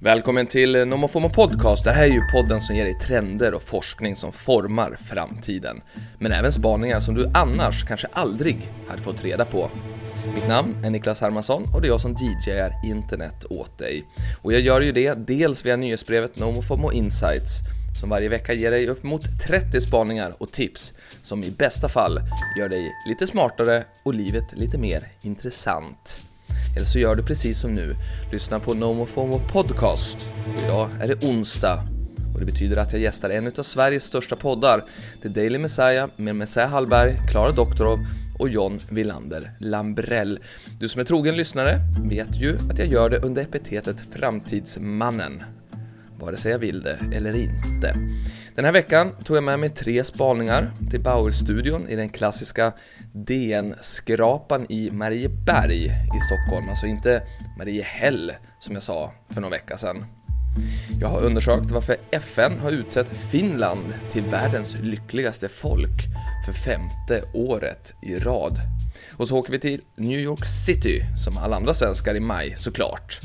[0.00, 1.84] Välkommen till NomoFomo Podcast.
[1.84, 5.80] Det här är ju podden som ger dig trender och forskning som formar framtiden.
[6.18, 9.70] Men även spaningar som du annars kanske aldrig hade fått reda på.
[10.34, 14.04] Mitt namn är Niklas Hermansson och det är jag som DJar internet åt dig.
[14.42, 17.60] Och jag gör ju det dels via nyhetsbrevet NomoFomo Insights
[18.00, 20.92] som varje vecka ger dig upp mot 30 spaningar och tips
[21.22, 22.20] som i bästa fall
[22.58, 26.27] gör dig lite smartare och livet lite mer intressant.
[26.78, 27.96] Eller så gör du precis som nu,
[28.32, 30.18] lyssna på NomoFomo Podcast.
[30.64, 31.82] Idag är det onsdag
[32.34, 34.84] och det betyder att jag gästar en av Sveriges största poddar,
[35.22, 37.98] The Daily Messiah med Messiah Hallberg, Klara Doktorov
[38.38, 40.40] och John Villander Lambrell.
[40.80, 45.42] Du som är trogen lyssnare vet ju att jag gör det under epitetet Framtidsmannen
[46.18, 47.94] vare sig jag vill det eller inte.
[48.54, 52.72] Den här veckan tog jag med mig tre spaningar till Bauer-studion i den klassiska
[53.12, 57.22] DN-skrapan i Marieberg i Stockholm, alltså inte
[57.58, 60.04] Mariehäll som jag sa för någon vecka sedan.
[61.00, 66.06] Jag har undersökt varför FN har utsett Finland till världens lyckligaste folk
[66.46, 68.60] för femte året i rad.
[69.16, 73.20] Och så åker vi till New York City, som alla andra svenskar i maj såklart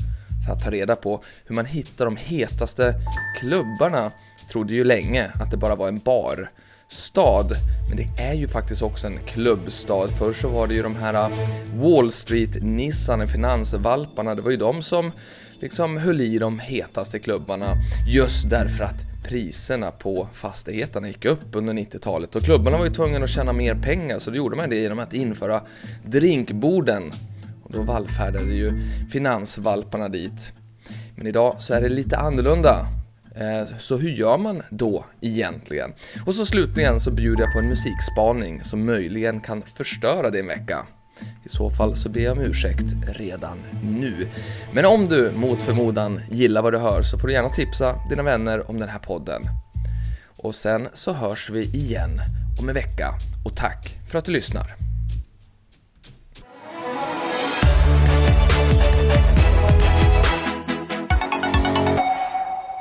[0.45, 2.93] för att ta reda på hur man hittar de hetaste
[3.39, 4.11] klubbarna.
[4.51, 6.51] Trodde ju länge att det bara var en bar,
[6.93, 7.55] stad,
[7.87, 10.07] men det är ju faktiskt också en klubbstad.
[10.07, 11.29] Förr så var det ju de här äh,
[11.75, 15.11] Wall Street-nissarna, finansvalparna, det var ju de som
[15.59, 17.73] liksom höll i de hetaste klubbarna
[18.07, 23.23] just därför att priserna på fastigheterna gick upp under 90-talet och klubbarna var ju tvungna
[23.23, 25.61] att tjäna mer pengar så då gjorde man det genom att införa
[26.05, 27.11] drinkborden
[27.63, 28.71] Och då vallfärdade ju
[29.11, 30.53] finansvalparna dit.
[31.15, 32.87] Men idag så är det lite annorlunda.
[33.35, 35.93] Eh, så hur gör man då egentligen?
[36.25, 40.85] Och så slutligen så bjuder jag på en musikspaning som möjligen kan förstöra din vecka.
[41.43, 44.27] I så fall så ber jag om ursäkt redan nu.
[44.73, 48.23] Men om du mot förmodan gillar vad du hör så får du gärna tipsa dina
[48.23, 49.41] vänner om den här podden.
[50.37, 52.21] Och sen så hörs vi igen
[52.61, 53.13] om en vecka
[53.45, 54.75] och tack för att du lyssnar.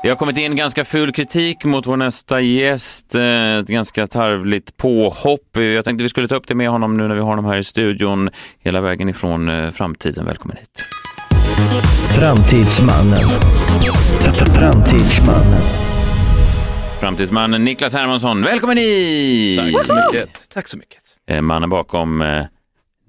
[0.02, 3.14] Det har kommit in ganska ful kritik mot vår nästa gäst.
[3.14, 5.56] Eh, ett ganska tarvligt påhopp.
[5.56, 7.56] Jag tänkte vi skulle ta upp det med honom nu när vi har honom här
[7.56, 10.24] i studion hela vägen ifrån eh, framtiden.
[10.26, 10.84] Välkommen hit.
[12.18, 13.20] Framtidsmannen.
[14.58, 15.60] Framtidsmannen.
[17.00, 19.58] Framtidsmannen Niklas Hermansson, välkommen hit!
[19.58, 20.48] Tack så mycket.
[20.54, 21.02] Tack så mycket.
[21.28, 22.44] Eh, mannen bakom eh,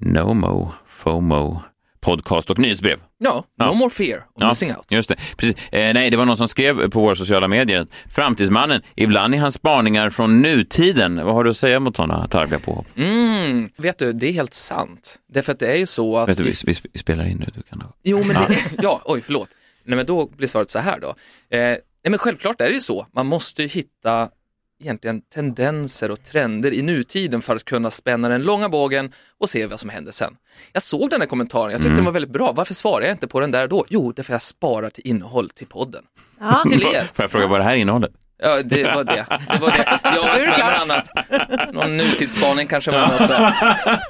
[0.01, 1.61] NoMo, FOMO,
[2.03, 2.99] podcast och nyhetsbrev.
[3.17, 3.73] Ja, no ja.
[3.73, 4.91] more fear of ja, missing out.
[4.91, 5.15] Just det.
[5.37, 5.55] Precis.
[5.71, 9.53] Eh, nej, det var någon som skrev på våra sociala medier, Framtidsmannen, ibland är hans
[9.53, 11.25] spaningar från nutiden.
[11.25, 12.87] Vad har du att säga mot sådana tarvliga påhopp?
[12.95, 15.19] Mm, vet du, det är helt sant.
[15.33, 16.29] Därför att det är ju så att...
[16.29, 17.83] Vet du, vi, vi, vi spelar in nu, du kan.
[18.03, 19.49] Jo, men det, ja, oj, förlåt.
[19.85, 21.07] Nej, men då blir svaret så här då.
[21.07, 23.07] Eh, nej, men självklart är det ju så.
[23.15, 24.29] Man måste ju hitta
[24.81, 29.65] egentligen tendenser och trender i nutiden för att kunna spänna den långa bågen och se
[29.65, 30.35] vad som händer sen.
[30.73, 31.95] Jag såg den här kommentaren, jag tyckte mm.
[31.95, 32.51] den var väldigt bra.
[32.55, 33.85] Varför svarar jag inte på den där då?
[33.89, 36.03] Jo, därför jag sparar till innehåll till podden.
[36.39, 36.63] Ja.
[36.69, 37.03] Till er.
[37.13, 38.11] Får jag fråga vad det här innehåller?
[38.41, 39.25] Ja, det var det.
[39.51, 39.99] det, var det.
[40.03, 43.33] Jag har bland annat någon nutidsspaning kanske var något så.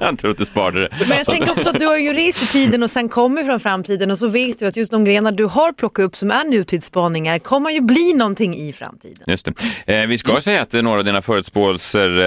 [0.00, 0.88] Jag tror att du sparade det.
[1.08, 3.60] Men jag tänker också att du har ju rest i tiden och sen kommer från
[3.60, 6.44] framtiden och så vet du att just de grenar du har plockat upp som är
[6.44, 9.24] nutidsspaningar kommer ju bli någonting i framtiden.
[9.26, 9.48] Just
[9.86, 10.00] det.
[10.00, 10.40] Eh, vi ska mm.
[10.40, 12.20] säga att några av dina förutspåelser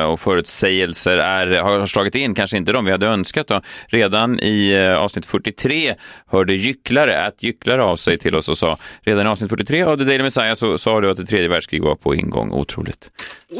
[0.00, 3.46] eh, och förutsägelser är, har slagit in, kanske inte de vi hade önskat.
[3.46, 3.60] Då.
[3.86, 5.94] Redan i eh, avsnitt 43
[6.26, 9.96] hörde Gycklare, att Gycklare av sig till oss och sa, redan i avsnitt 43 av
[9.96, 12.52] The Daily Messiah så sa du att det tredje världskrig var på ingång.
[12.52, 13.10] Otroligt.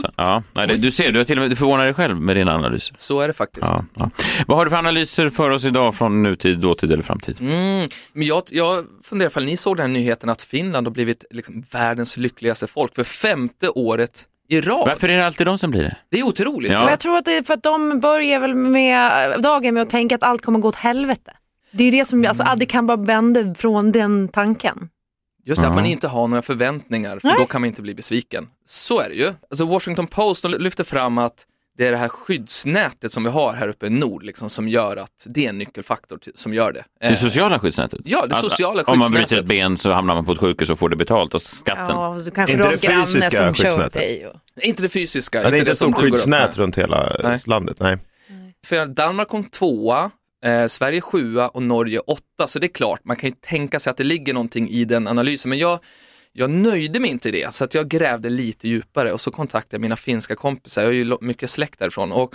[0.00, 2.20] Så, ja, nej, det, du ser, du har till och med du förvånar dig själv
[2.20, 2.94] med dina analyser.
[2.98, 3.66] Så är det faktiskt.
[3.66, 4.10] Ja, ja.
[4.46, 7.40] Vad har du för analyser för oss idag från nutid, dåtid eller framtid?
[7.40, 11.24] Mm, men jag, jag funderar ifall ni såg den här nyheten att Finland har blivit
[11.30, 14.88] liksom världens lyckligaste folk för femte året i rad.
[14.88, 15.96] Varför är det alltid de som blir det?
[16.10, 16.72] Det är otroligt.
[16.72, 16.90] Ja.
[16.90, 20.14] jag tror att det är för att de börjar väl med dagen med att tänka
[20.14, 21.32] att allt kommer gå åt helvete.
[21.70, 24.88] Det är det som, alltså, det kan bara vända från den tanken.
[25.44, 25.76] Just det, mm.
[25.78, 27.36] att man inte har några förväntningar, för Nej.
[27.38, 28.48] då kan man inte bli besviken.
[28.64, 29.32] Så är det ju.
[29.50, 31.46] Alltså Washington Post lyfter fram att
[31.78, 34.96] det är det här skyddsnätet som vi har här uppe i nord liksom, som gör
[34.96, 36.84] att det är en nyckelfaktor till, som gör det.
[37.08, 38.00] Det sociala skyddsnätet?
[38.04, 38.92] Ja, det sociala att, skyddsnätet.
[38.92, 41.34] Om man bryter ett ben så hamnar man på ett sjukhus och får det betalt
[41.34, 41.96] av skatten.
[41.96, 44.26] Ja, så kanske inte det fysiska skyddsnätet?
[44.26, 44.62] Och...
[44.62, 45.42] Inte det fysiska.
[45.42, 47.40] Ja, det är inte, inte som skyddsnät runt hela Nej.
[47.46, 47.76] landet.
[47.80, 47.98] Nej.
[48.66, 50.10] För Danmark kom tvåa
[50.44, 53.90] Eh, Sverige sjua och Norge åtta, så det är klart, man kan ju tänka sig
[53.90, 55.78] att det ligger någonting i den analysen, men jag,
[56.32, 59.74] jag nöjde mig inte i det, så att jag grävde lite djupare och så kontaktade
[59.74, 62.34] jag mina finska kompisar, jag har ju mycket släkt därifrån och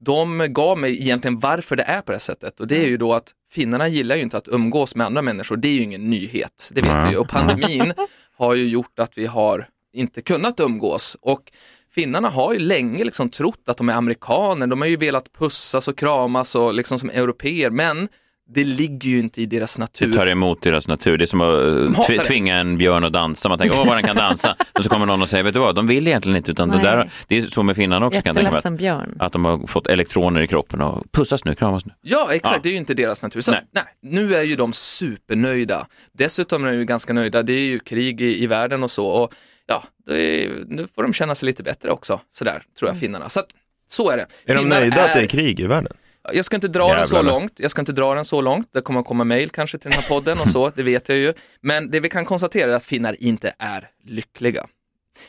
[0.00, 2.60] de gav mig egentligen varför det är på det här sättet.
[2.60, 5.56] Och det är ju då att finnarna gillar ju inte att umgås med andra människor,
[5.56, 7.16] det är ju ingen nyhet, det vet vi ju.
[7.16, 7.92] Och pandemin
[8.36, 11.16] har ju gjort att vi har inte kunnat umgås.
[11.20, 11.52] Och
[11.94, 15.88] finnarna har ju länge liksom trott att de är amerikaner, de har ju velat pussas
[15.88, 18.08] och kramas och liksom som europeer, men
[18.46, 20.06] det ligger ju inte i deras natur.
[20.06, 21.18] Det tar emot deras natur.
[21.18, 23.48] Det är som att tv tvinga en björn att dansa.
[23.48, 24.56] Man tänker, åh vad den kan dansa.
[24.72, 26.50] och så kommer någon och säger, vet du vad, de vill egentligen inte.
[26.50, 28.22] Utan det, där, det är så med finnarna också.
[28.22, 29.16] Kan jag tänka björn.
[29.18, 31.92] Att de har fått elektroner i kroppen och pussas nu, kramas nu.
[32.02, 32.56] Ja, exakt.
[32.56, 32.60] Ja.
[32.62, 33.40] Det är ju inte deras natur.
[33.40, 33.62] Så, nej.
[33.72, 33.84] nej.
[34.02, 35.86] nu är ju de supernöjda.
[36.12, 37.42] Dessutom är de ju ganska nöjda.
[37.42, 39.06] Det är ju krig i, i världen och så.
[39.06, 39.34] Och
[39.66, 42.20] ja, är, nu får de känna sig lite bättre också.
[42.30, 43.00] Sådär, tror jag, mm.
[43.00, 43.28] finnarna.
[43.28, 43.46] Så, att,
[43.86, 44.26] så är det.
[44.44, 45.08] Är de nöjda är...
[45.08, 45.92] att det är krig i världen?
[46.32, 46.96] Jag ska inte dra Jävlarna.
[46.98, 49.50] den så långt, jag ska inte dra den så långt, det kommer att komma mail
[49.50, 51.32] kanske till den här podden och så, det vet jag ju.
[51.60, 54.66] Men det vi kan konstatera är att finnar inte är lyckliga.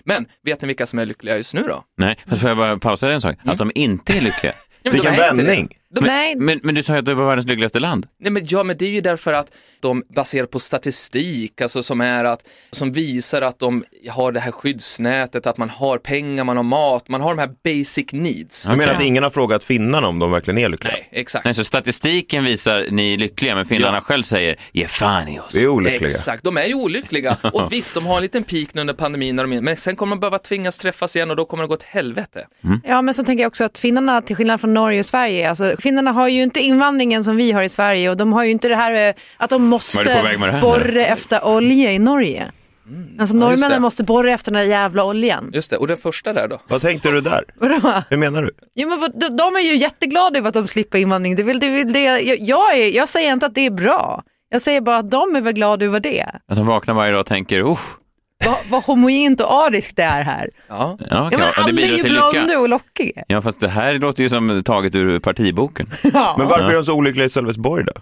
[0.04, 1.84] Men vet ni vilka som är lyckliga just nu då?
[1.98, 3.36] Nej, fast får jag bara pausa en sak?
[3.44, 3.52] Mm.
[3.54, 4.54] Att de inte är lyckliga.
[4.82, 5.78] Ja, Vilken vändning!
[5.96, 8.08] De, men, men, men, du sa ju att det var världens lyckligaste land.
[8.18, 12.02] Nej, men, ja, men det är ju därför att de baserar på statistik, alltså som
[12.02, 16.58] är att, som visar att de har det här skyddsnätet, att man har pengar, man
[16.58, 18.66] har mat, man har de här basic needs.
[18.66, 20.94] Du menar att ingen har frågat finnarna om de verkligen är lyckliga?
[20.94, 21.46] Nej, exakt.
[21.46, 24.02] Nej, så statistiken visar ni är lyckliga, men finnarna ja.
[24.02, 25.56] själv säger ge fan i oss.
[25.56, 26.06] Vi är olyckliga.
[26.06, 27.38] Exakt, de är ju olyckliga.
[27.54, 29.96] Och visst, de har en liten peak nu under pandemin, när de är, men sen
[29.96, 32.48] kommer de behöva tvingas träffas igen och då kommer det gå åt helvete.
[32.64, 32.82] Mm.
[32.84, 35.76] Ja, men så tänker jag också att finnarna, till skillnad från Norge och Sverige, alltså
[35.86, 38.68] finnarna har ju inte invandringen som vi har i Sverige och de har ju inte
[38.68, 42.52] det här eh, att de måste borra efter olja i Norge.
[42.88, 43.20] Mm.
[43.20, 45.52] Alltså norrmännen ja, måste borra efter den där jävla oljan.
[45.54, 46.60] Just det, och den första där då?
[46.68, 47.44] Vad tänkte du där?
[47.56, 48.04] Vadå?
[48.10, 48.52] Hur menar du?
[48.74, 51.36] Ja, men de, de är ju jätteglada över att de slipper invandring.
[51.36, 54.24] Det vill, det vill, det, jag, jag, är, jag säger inte att det är bra.
[54.50, 56.26] Jag säger bara att de är väl glada över det.
[56.48, 57.98] Att de vaknar varje dag och tänker, usch,
[58.46, 60.50] vad, vad homogent och ariskt det är här.
[60.68, 63.24] Ja, ja, ja men alla är ju blonda och lockiga.
[63.28, 65.90] Ja, fast det här låter ju som taget ur partiboken.
[66.14, 66.36] Ja.
[66.38, 67.94] Men varför är de så olyckliga i Sölvesborg då?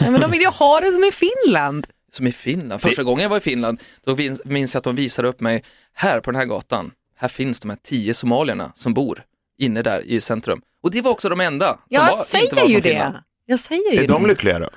[0.00, 1.86] Ja, men de vill ju ha det som i Finland.
[2.12, 2.80] Som i Finland?
[2.80, 5.64] Första gången jag var i Finland, då minns jag att de visade upp mig,
[5.94, 9.22] här på den här gatan, här finns de här tio somalierna som bor
[9.58, 10.60] inne där i centrum.
[10.82, 13.14] Och det var också de enda som jag var, säger inte var ju från Finland.
[13.14, 13.22] det.
[13.46, 14.70] Jag säger ju är de lyckliga då?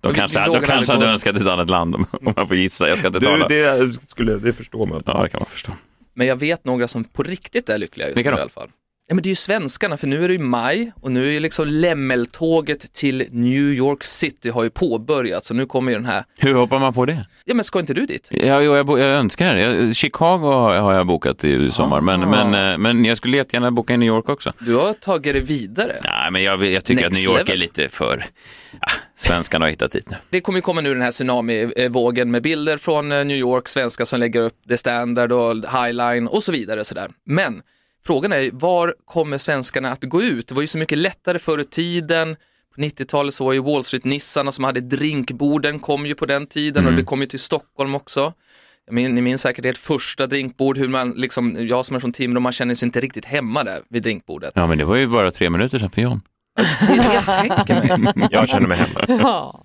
[0.00, 2.06] De kanske, de kanske hade önskat ett annat land om
[2.36, 2.88] man får gissa.
[2.88, 3.48] Jag ska inte tala.
[3.48, 5.02] det, skulle, det förstår man.
[5.06, 5.72] Ja, det kan man förstå.
[6.14, 8.68] Men jag vet några som på riktigt är lyckliga just nu i alla fall.
[9.08, 11.32] Ja, men det är ju svenskarna, för nu är det ju maj och nu är
[11.32, 16.06] ju liksom lämmeltåget till New York City har ju påbörjats och nu kommer ju den
[16.06, 16.24] här.
[16.38, 17.26] Hur hoppar man på det?
[17.44, 18.28] Ja, men ska inte du dit?
[18.30, 19.56] Ja, jo, jag, jag önskar.
[19.56, 22.44] Jag, Chicago har jag bokat i sommar, men, ah.
[22.44, 24.52] men, eh, men jag skulle jättegärna boka i New York också.
[24.58, 25.96] Du har tagit det vidare.
[26.04, 27.62] Nej, men jag, jag tycker Next att New York level.
[27.62, 28.24] är lite för...
[29.26, 30.16] Svenskarna har hittat hit nu.
[30.30, 34.04] Det kommer ju komma nu den här tsunamivågen med bilder från eh, New York, svenskar
[34.04, 36.84] som lägger upp The Standard och Highline och så vidare.
[36.84, 37.10] Så där.
[37.24, 37.62] Men
[38.06, 40.48] Frågan är var kommer svenskarna att gå ut?
[40.48, 42.36] Det var ju så mycket lättare förr i tiden.
[42.74, 46.82] På 90-talet så var ju Wall Street-nissarna som hade drinkborden kom ju på den tiden
[46.82, 46.94] mm.
[46.94, 48.32] och det kom ju till Stockholm också.
[48.90, 52.52] ni minns säkert ert första drinkbord, hur man liksom, jag som är från Timrå, man
[52.52, 54.52] känner sig inte riktigt hemma där vid drinkbordet.
[54.54, 56.20] Ja, men det var ju bara tre minuter sedan för John.
[56.56, 58.28] Det är det jag tänker mig.
[58.30, 59.04] Jag känner mig hemma.
[59.22, 59.64] Ja.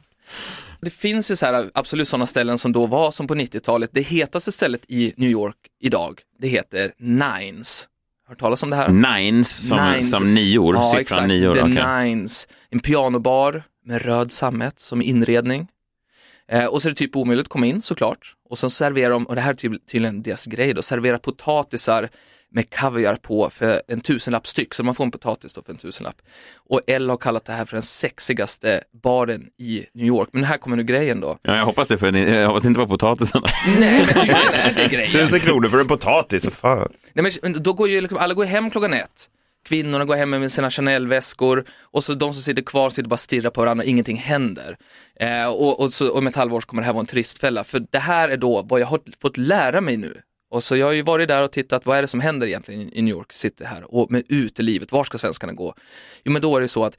[0.81, 3.89] Det finns ju så här, absolut sådana ställen som då var som på 90-talet.
[3.93, 7.87] Det hetaste stället i New York idag, det heter Nines.
[8.27, 8.89] Hört talas om det här?
[8.89, 10.11] Nines som, Nines.
[10.11, 11.27] som nior, ja, siffran exakt.
[11.27, 11.53] nior.
[11.53, 12.05] The okay.
[12.05, 15.67] Nines, en pianobar med röd sammet som inredning.
[16.51, 18.33] Eh, och så är det typ omöjligt att komma in såklart.
[18.49, 22.09] Och så serverar de, och det här är tydligen deras grej då, servera potatisar
[22.51, 25.77] med kaviar på för en tusenlapp styck, så man får en potatis då för en
[25.77, 26.15] tusenlapp.
[26.69, 30.57] Och Elle har kallat det här för den sexigaste baren i New York, men här
[30.57, 31.37] kommer nu grejen då.
[31.41, 33.41] Ja, jag hoppas det, för jag hoppas inte på potatisen.
[33.79, 35.11] Nej, men tydligen är det grejen.
[35.11, 36.91] Tusen kronor för en potatis, fan.
[37.13, 39.29] Nej, men då går ju liksom, alla går hem klockan ett.
[39.65, 43.19] Kvinnorna går hem med sina Chanel-väskor och så de som sitter kvar sitter bara och
[43.19, 44.77] stirrar på varandra, ingenting händer.
[45.19, 47.99] Eh, och, och, så, om ett halvår kommer det här vara en turistfälla, för det
[47.99, 51.01] här är då vad jag har fått lära mig nu och så jag har ju
[51.01, 53.95] varit där och tittat, vad är det som händer egentligen i New York City här
[53.95, 55.73] och med utelivet, var ska svenskarna gå?
[56.23, 56.97] Jo men då är det så att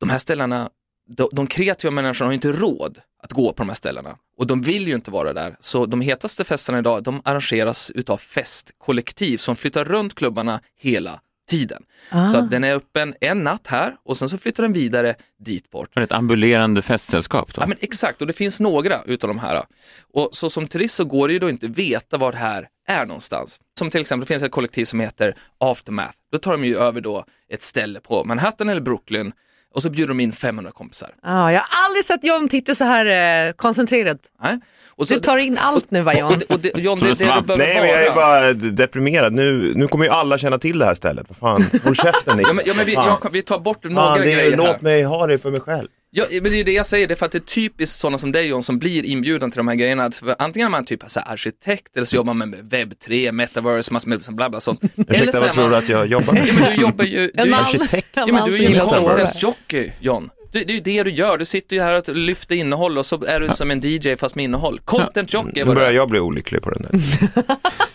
[0.00, 0.70] de här ställena,
[1.08, 4.46] de, de kreativa människorna har ju inte råd att gå på de här ställena och
[4.46, 5.56] de vill ju inte vara där.
[5.60, 11.20] Så de hetaste festerna idag, de arrangeras utav festkollektiv som flyttar runt klubbarna hela
[11.50, 11.82] tiden.
[12.10, 12.28] Ah.
[12.28, 15.14] Så att den är öppen en natt här och sen så flyttar den vidare
[15.44, 15.98] dit bort.
[15.98, 17.62] Ett ambulerande festsällskap då?
[17.62, 19.64] Ja men exakt och det finns några utav de här.
[20.12, 23.06] Och så som turist så går det ju då inte veta var det här är
[23.06, 23.60] någonstans.
[23.78, 26.16] Som till exempel det finns ett kollektiv som heter Aftermath.
[26.32, 29.32] Då tar de ju över då ett ställe på Manhattan eller Brooklyn
[29.74, 31.10] Och så bjuder de in 500 kompisar.
[31.22, 34.18] Ja, jag har aldrig sett John titta så här eh, koncentrerad.
[34.42, 34.58] Nej.
[34.88, 36.34] Och så, Du tar in allt nu va och, John?
[36.34, 39.32] och, och det, John, det, det du Nej, men jag är bara deprimerad.
[39.32, 41.26] Nu, nu kommer ju alla känna till det här stället.
[41.28, 42.48] Vad fan, håll käften Nick.
[42.48, 44.56] Ja, men, ja, men vi, jag, vi tar bort några Fan, det är, grejer här.
[44.56, 45.88] låt mig ha det för mig själv.
[46.12, 48.18] Ja, men det är det jag säger, det är för att det är typiskt sådana
[48.18, 50.10] som dig John som blir inbjuden till de här grejerna.
[50.10, 53.92] För Antingen är man typ så arkitekt eller så jobbar man med webb 3, metaverse,
[53.92, 54.82] massor med bla bla sånt.
[54.82, 56.46] Eller Ursäkta, vad tror du att jag jobbar med?
[56.48, 58.08] ja, men du jobbar ju, du, En man, arkitekt.
[58.14, 60.30] ja, en men man du är ju en content-jockey John.
[60.52, 63.06] Det, det är ju det du gör, du sitter ju här och lyfter innehåll och
[63.06, 64.80] så är du som en DJ fast med innehåll.
[64.84, 66.90] Content-jockey Nu var börjar jag bli olycklig på den där.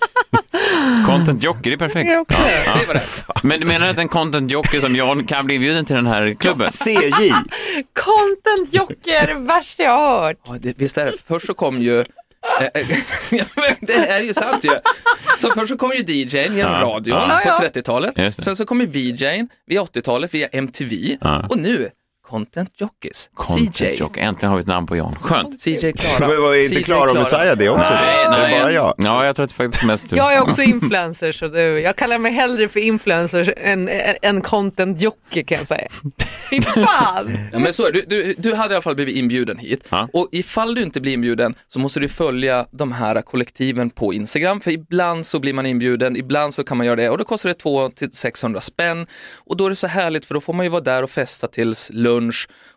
[1.06, 2.10] Content jockey, det är perfekt.
[2.12, 2.26] Ja.
[2.80, 3.26] Det var det.
[3.44, 6.34] Men du menar att en content jockey som John kan bli inbjuden till den här
[6.40, 6.72] klubben?
[6.72, 7.30] CJ!
[7.94, 10.38] Content Jocke är det värsta jag har hört.
[10.46, 11.14] Ja, det, visst är det.
[11.28, 12.06] Först så kom ju, eh,
[12.74, 12.88] eh,
[13.82, 14.72] det är ju sant ju.
[15.38, 17.40] Så först så kom ju DJn genom Ja, radion ja.
[17.44, 17.68] på Ja, ja.
[17.70, 18.18] 30-talet.
[18.18, 18.44] Just det.
[18.44, 21.18] Sen så kom ju VJn via 80-talet via MTV.
[21.22, 21.48] Ja.
[21.50, 21.90] Och nu,
[22.30, 23.30] Content Jockeys.
[23.34, 23.96] Content CJ.
[24.00, 25.16] jockey, äntligen har vi ett namn på John.
[25.22, 25.60] Skönt.
[25.62, 26.32] CJ Klara.
[26.32, 27.90] Men var inte Klara och Messiah det också?
[27.90, 28.62] Nej, Det är nej.
[28.62, 28.94] bara jag.
[28.98, 30.16] Ja, jag tror att det faktiskt mest du.
[30.16, 33.90] Jag är också influencer så du, jag kallar mig hellre för influencer än,
[34.22, 35.88] än content Jocke kan jag säga.
[36.50, 37.38] Fy fan!
[37.54, 39.88] Ja, men så du, du, du hade i alla fall blivit inbjuden hit.
[39.90, 40.08] Ja.
[40.14, 44.62] Och ifall du inte blir inbjuden så måste du följa de här kollektiven på Instagram.
[44.62, 47.50] För ibland så blir man inbjuden, ibland så kan man göra det och då kostar
[47.50, 49.08] det 200-600 spänn.
[49.46, 51.48] Och då är det så härligt för då får man ju vara där och festa
[51.48, 52.15] tills lunch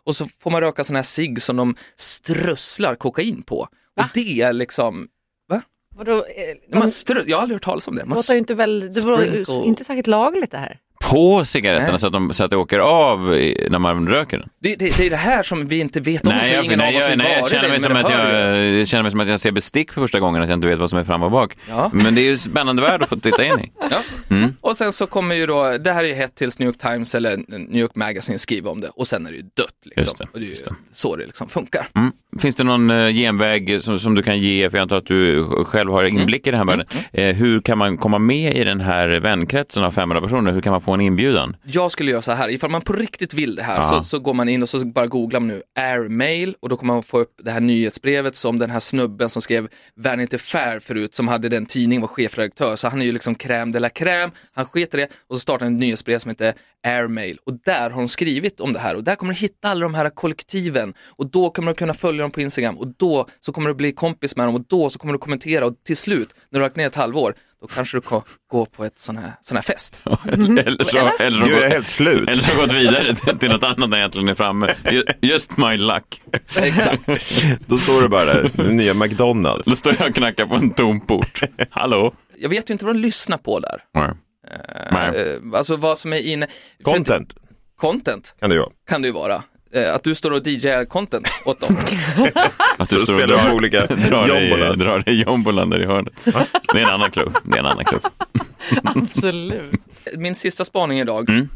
[0.03, 3.67] och så får man röka sån här cigg som de strösslar kokain på.
[3.97, 5.07] Och det är liksom,
[5.49, 5.61] va?
[5.95, 8.05] Vadå, eh, Man man strö, jag har aldrig hört talas om det.
[8.05, 10.79] Man låter ju inte väl, det var inte säkert lagligt det här.
[11.09, 11.99] På cigaretterna Nej.
[11.99, 14.49] så att, de, så att det åker av i- när man röker den.
[14.61, 16.95] det, det, det är det här som vi inte vet om, Nej, jag, ingen nej,
[16.95, 19.11] av oss vill nej, jag, känner det, mig som det att jag, jag känner mig
[19.11, 21.03] som att jag ser bestick för första gången, att jag inte vet vad som är
[21.03, 21.57] fram och bak.
[21.69, 21.89] Ja.
[21.93, 23.71] Men det är ju spännande värld att få titta in i.
[23.91, 23.97] Ja.
[24.35, 24.53] Mm.
[24.61, 27.15] Och sen så kommer ju då, det här är ju hett tills New York Times
[27.15, 29.67] eller New York Magazine skriver om det och sen är det ju dött.
[29.95, 30.13] Liksom.
[30.19, 30.71] Det, och det är ju det.
[30.91, 31.87] så det liksom funkar.
[31.95, 32.11] Mm.
[32.41, 35.45] Finns det någon eh, genväg som, som du kan ge, för jag antar att du
[35.65, 36.21] själv har Mm.
[36.21, 36.85] inblick i den här världen.
[37.13, 40.51] Eh, hur kan man komma med i den här vänkretsen av 500 personer?
[40.51, 41.55] Hur kan man få en inbjudan?
[41.63, 44.33] Jag skulle göra så här, ifall man på riktigt vill det här så, så går
[44.33, 47.41] man in och så bara googlar man nu airmail och då kommer man få upp
[47.43, 51.65] det här nyhetsbrevet som den här snubben som skrev Vanity Fair förut som hade den
[51.65, 52.75] tidningen var chefredaktör.
[52.75, 55.65] Så han är ju liksom crème de la crème, han sket det och så startade
[55.65, 56.53] han ett nyhetsbrev som heter
[56.87, 57.37] airmail.
[57.45, 59.93] Och där har de skrivit om det här och där kommer du hitta alla de
[59.93, 60.93] här kollektiven.
[61.09, 63.91] Och då kommer du kunna följa dem på Instagram och då så kommer du bli
[63.91, 66.69] kompis med dem och då så kommer du kommentera och till slut när du har
[66.69, 69.61] lagt ner ett halvår då kanske du kan gå på ett sån här, sån här
[69.63, 70.01] fest.
[70.05, 72.29] Eller så, eller så, Du är gått, helt slut.
[72.29, 74.75] eller så gått vidare till, något annat när jag egentligen är framme.
[74.91, 76.21] Ju- Just my luck.
[76.55, 77.01] Exakt.
[77.65, 79.67] Då står det bara där, den nya McDonalds.
[79.69, 81.41] Då står jag och knackar på en tom port.
[81.69, 82.13] Hallå?
[82.37, 83.81] Jag vet ju inte vad de lyssnar på där.
[83.93, 84.09] Nej.
[84.91, 85.15] Nej.
[85.21, 86.47] Eh, Alltså vad som är inne...
[86.83, 87.33] för Content
[87.75, 88.71] Content kan det ju vara.
[88.89, 89.43] kan det ju vara.
[89.73, 91.77] Eh, Att du står och DJar content åt dem.
[92.77, 96.13] Att du står och drar, olika drar, dig, drar dig jombolan där i hörnet.
[96.73, 97.37] Det är en annan klubb.
[97.43, 98.01] Det är en annan klubb.
[98.83, 99.71] Absolut.
[100.17, 101.47] Min sista spaning idag, Mm.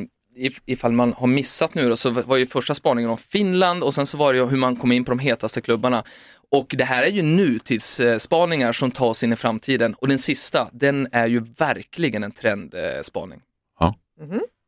[0.00, 0.06] eh,
[0.46, 3.94] if, ifall man har missat nu då, så var ju första spaningen om Finland och
[3.94, 6.04] sen så var det ju hur man kom in på de hetaste klubbarna.
[6.50, 11.08] Och det här är ju nutidsspaningar som tas in i framtiden och den sista, den
[11.12, 13.40] är ju verkligen en trendspaning.
[13.80, 13.94] Ja.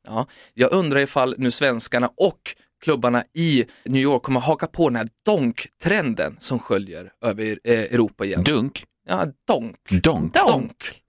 [0.07, 2.38] Ja, jag undrar ifall nu svenskarna och
[2.80, 8.25] klubbarna i New York kommer haka på den här donk-trenden som sköljer över eh, Europa
[8.25, 8.44] igen.
[8.44, 8.84] Dunk?
[9.08, 9.76] Ja, donk.
[10.02, 10.34] Donk?
[10.34, 11.02] Donk.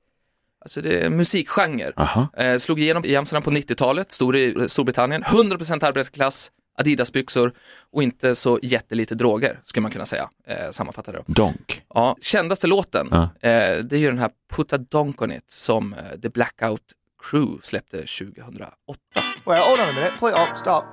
[0.61, 1.93] Alltså det är musikgenre.
[1.95, 2.27] Aha.
[2.37, 7.51] Eh, slog igenom i Amsterdam på 90-talet, stor i Storbritannien, 100% arbetarklass, Adidas-byxor
[7.91, 11.23] och inte så jättelite droger, skulle man kunna säga, eh, sammanfatta det.
[11.27, 11.81] Donk?
[11.93, 13.23] Ja, kändaste låten, Ja.
[13.23, 16.81] eh, det är ju den här Put a Donk on it som eh, The Blackout
[17.23, 18.71] Crew släppte 2008.
[19.45, 20.13] Wait, hold on a minute.
[20.15, 20.57] It up.
[20.57, 20.83] Stop.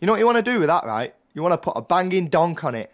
[0.00, 1.12] You know what you want to do with that, right?
[1.34, 2.88] You want to put a banging donk on it.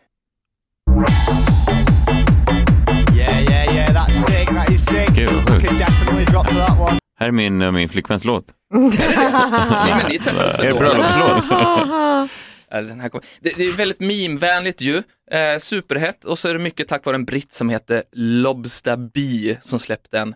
[3.12, 3.92] Yeah, yeah, yeah.
[3.92, 4.49] That's sick.
[4.49, 5.14] That is sick.
[5.14, 5.68] Gud, vad sjukt.
[5.68, 6.99] Could definitely drop to that one.
[7.18, 8.44] Här är min, eh, min flickväns låt.
[8.75, 10.78] Nej, men ni träffades väl då?
[10.78, 11.49] bröllopslåt?
[12.70, 14.96] Den här det, det är väldigt meme-vänligt ju,
[15.30, 19.56] eh, superhett och så är det mycket tack vare en britt som heter Lobster B
[19.61, 20.34] som släppte en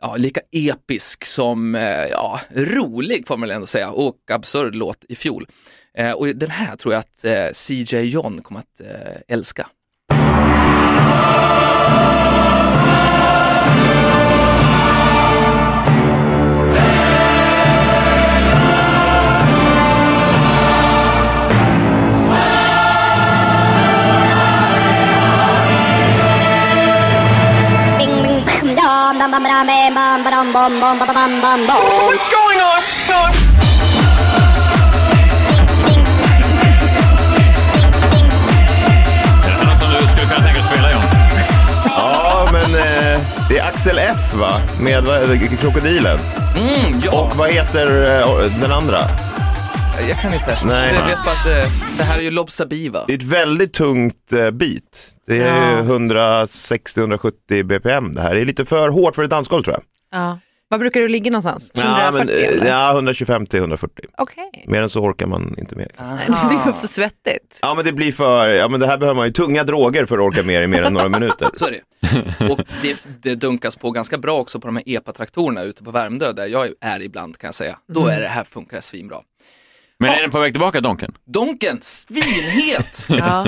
[0.00, 5.04] ja, lika episk som eh, ja, rolig får man väl ändå säga och absurd låt
[5.08, 5.46] i fjol.
[5.94, 9.66] Eh, och den här tror jag att eh, CJ John kommer att eh, älska.
[41.86, 44.60] Ja, men eh, det är Axel F va?
[44.80, 46.18] Med eh, krokodilen.
[46.56, 47.20] Mm, ja.
[47.20, 48.98] Och vad heter eh, den andra?
[50.08, 50.58] Jag kan inte.
[50.64, 50.94] Nej.
[50.94, 53.04] Jag vet bara att det här är ju Lobsabiva.
[53.06, 54.82] Det är ett väldigt tungt eh, beat
[55.30, 55.82] det är Ja.
[55.82, 58.34] 160-170 bpm det här.
[58.34, 59.82] Det är lite för hårt för ett dansgolv tror jag.
[60.20, 60.38] Ja.
[60.68, 61.72] Var brukar du ligga någonstans?
[61.74, 64.04] Ja, 140 men, eh, ja 125 till 140.
[64.18, 64.64] Okej.
[64.66, 65.92] Mer än så orkar man inte med.
[65.98, 67.58] Nej, Det är för svettigt.
[67.62, 70.18] Ja men det blir för, ja men det här behöver man ju tunga droger för
[70.18, 71.48] att orka med i mer än några minuter.
[71.52, 72.50] Så är det.
[72.52, 76.32] Och det, det dunkas på ganska bra också på de här EPA-traktorerna ute på Värmdö
[76.32, 77.78] där jag är ibland kan jag säga.
[77.88, 79.16] Då är det här funkar det svinbra.
[80.00, 81.14] Men är den på väg tillbaka, Donken?
[81.26, 83.06] Donken, svinhet!
[83.08, 83.46] Ja.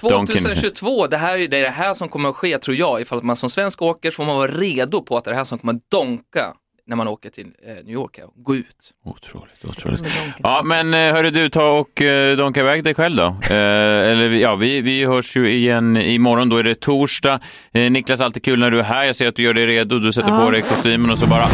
[0.00, 3.00] 2022, det, här, är- det är det här som kommer att ske tror jag.
[3.00, 5.32] Ifall att man som svensk åker så får man vara redo på att det är
[5.32, 6.52] det här som kommer att donka
[6.90, 8.66] när man åker till eh, New York här och gå ut.
[9.04, 10.02] Otroligt, otroligt.
[10.42, 13.24] Ja, men eh, hörru du, ta och eh, donka iväg dig själv då.
[13.50, 17.40] Eh, eller vi- ja, vi, vi hörs ju igen imorgon, då är det torsdag.
[17.72, 19.04] Eh, Niklas, alltid kul när du är här.
[19.04, 21.46] Jag ser att du gör dig redo, du sätter på dig kostymen och så bara...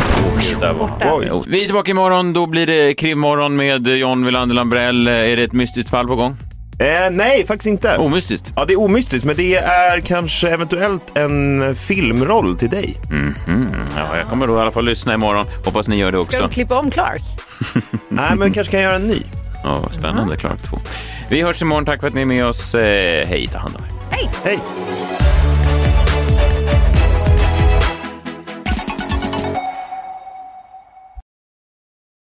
[1.46, 5.08] Vi är tillbaka imorgon, då blir det krimmorgon med John Wilander Lambrell.
[5.08, 6.36] Är det ett mystiskt fall på gång?
[6.78, 7.96] Eh, nej, faktiskt inte.
[7.96, 8.52] Omystiskt?
[8.56, 12.96] Ja, det är omystiskt, men det är kanske eventuellt en filmroll till dig.
[13.10, 13.34] Mm,
[13.96, 15.46] ja, jag kommer då i alla fall lyssna imorgon.
[15.64, 16.42] Hoppas ni gör det Ska också.
[16.42, 17.22] du klippa om Clark?
[18.08, 19.22] Nej, men kanske kan göra en ny.
[19.64, 20.78] Ja, vad spännande, Clark 2.
[21.28, 22.74] Vi hörs imorgon, tack för att ni är med oss.
[22.74, 24.16] Eh, hej, ta hand om er.
[24.16, 24.30] Hej!
[24.44, 24.58] Hej!